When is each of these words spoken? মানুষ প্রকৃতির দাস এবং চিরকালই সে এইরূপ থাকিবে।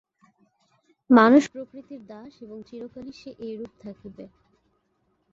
মানুষ 1.09 1.43
প্রকৃতির 1.53 2.01
দাস 2.07 2.33
এবং 2.41 2.57
চিরকালই 2.67 3.13
সে 3.13 3.31
এইরূপ 3.39 3.71
থাকিবে। 3.83 4.25